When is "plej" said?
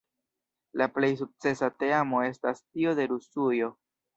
0.95-1.09